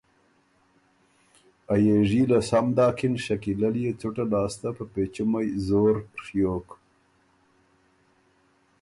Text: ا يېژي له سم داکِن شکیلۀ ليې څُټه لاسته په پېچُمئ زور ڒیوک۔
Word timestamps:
ا 1.73 1.73
يېژي 1.85 2.21
له 2.31 2.39
سم 2.49 2.65
داکِن 2.77 3.13
شکیلۀ 3.25 3.69
ليې 3.75 3.91
څُټه 3.99 4.25
لاسته 4.31 4.67
په 4.77 4.83
پېچُمئ 4.93 5.49
زور 5.67 5.95
ڒیوک۔ 6.23 6.67